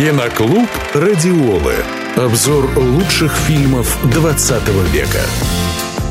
[0.00, 1.74] Киноклуб «Радиолы».
[2.16, 5.20] Обзор лучших фильмов 20 века.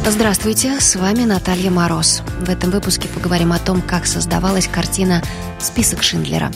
[0.06, 2.22] Здравствуйте, с вами Наталья Мороз.
[2.40, 5.24] В этом выпуске поговорим о том, как создавалась картина
[5.58, 6.52] «Список Шиндлера».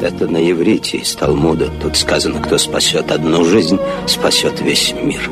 [0.00, 1.68] Это на иврите из Талмуда.
[1.82, 5.28] Тут сказано, кто спасет одну жизнь, спасет весь мир.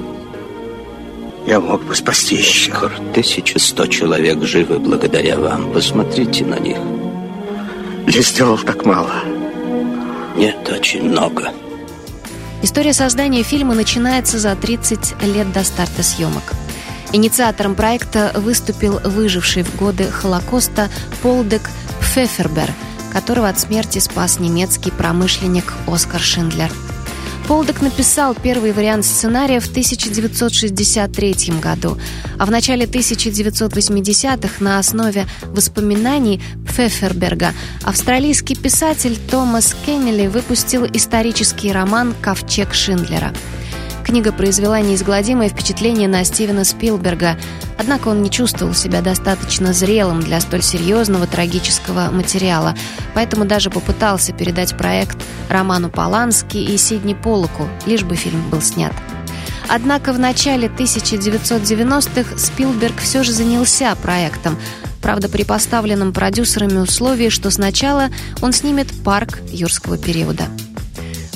[1.46, 2.72] Я мог бы спасти еще.
[2.72, 5.72] 1100 человек живы благодаря вам.
[5.72, 6.78] Посмотрите на них.
[8.08, 9.12] Я сделал так мало.
[10.40, 11.52] Нет, очень много.
[12.62, 16.54] История создания фильма начинается за 30 лет до старта съемок.
[17.12, 20.88] Инициатором проекта выступил выживший в годы Холокоста
[21.20, 21.68] Полдек
[22.00, 22.70] Пфеффербер,
[23.12, 26.72] которого от смерти спас немецкий промышленник Оскар Шиндлер–
[27.50, 31.98] Полдок написал первый вариант сценария в 1963 году,
[32.38, 42.14] а в начале 1980-х на основе воспоминаний Пфефферберга австралийский писатель Томас Кеннели выпустил исторический роман
[42.22, 43.34] «Ковчег Шиндлера».
[44.10, 47.38] Книга произвела неизгладимое впечатление на Стивена Спилберга,
[47.78, 52.74] однако он не чувствовал себя достаточно зрелым для столь серьезного трагического материала,
[53.14, 55.16] поэтому даже попытался передать проект
[55.48, 58.92] Роману Полански и Сидни Полоку, лишь бы фильм был снят.
[59.68, 64.58] Однако в начале 1990-х Спилберг все же занялся проектом,
[65.00, 68.08] правда при поставленном продюсерами условии, что сначала
[68.42, 70.46] он снимет «Парк юрского периода».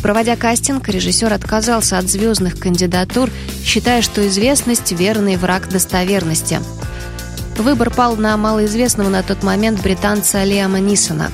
[0.04, 3.30] Проводя кастинг, режиссер отказался от звездных кандидатур,
[3.64, 6.60] считая, что известность– верный враг достоверности.
[7.56, 11.30] Выбор пал на малоизвестного на тот момент британца Лиама Нисона.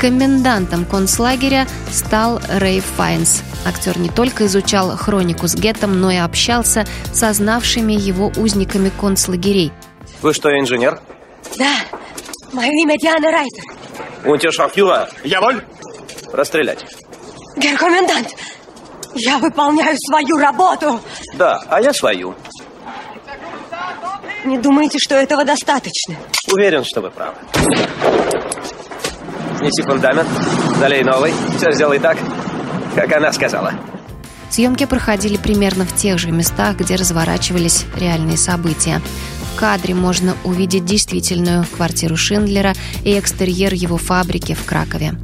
[0.00, 3.44] Комендантом концлагеря стал Рэй Файнс.
[3.64, 9.70] Актер не только изучал хронику с геттом, но и общался со знавшими его узниками концлагерей.
[10.22, 11.00] Вы что, инженер?
[11.56, 11.76] Да,
[12.52, 13.64] мое имя Диана Райтер.
[14.24, 15.08] Унтершафтюра.
[15.22, 15.62] Яволь!
[16.32, 16.84] Расстрелять.
[17.56, 18.28] Герр-комендант,
[19.14, 21.00] я выполняю свою работу.
[21.34, 22.34] Да, а я свою.
[24.44, 26.14] Не думаете, что этого достаточно?
[26.52, 27.36] Уверен, что вы правы.
[29.58, 30.28] Снеси фундамент,
[30.78, 32.18] залей новый, все сделай так,
[32.94, 33.72] как она сказала.
[34.50, 39.00] Съемки проходили примерно в тех же местах, где разворачивались реальные события.
[39.54, 45.14] В кадре можно увидеть действительную квартиру Шиндлера и экстерьер его фабрики в Кракове.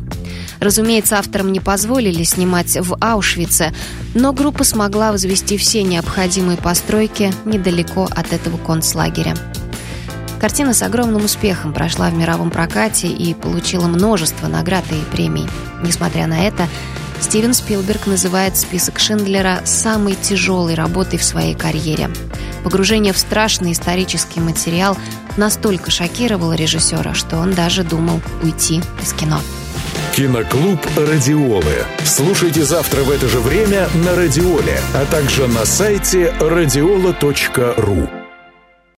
[0.62, 3.74] Разумеется, авторам не позволили снимать в Аушвице,
[4.14, 9.34] но группа смогла возвести все необходимые постройки недалеко от этого концлагеря.
[10.40, 15.48] Картина с огромным успехом прошла в мировом прокате и получила множество наград и премий.
[15.82, 16.68] Несмотря на это,
[17.20, 22.08] Стивен Спилберг называет список Шиндлера самой тяжелой работой в своей карьере.
[22.62, 24.96] Погружение в страшный исторический материал
[25.36, 29.40] настолько шокировало режиссера, что он даже думал уйти из кино.
[30.14, 31.84] Киноклуб «Радиолы».
[32.04, 38.21] Слушайте завтра в это же время на «Радиоле», а также на сайте радиола.ру.